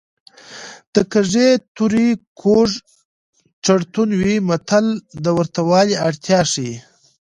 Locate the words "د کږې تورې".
0.93-2.09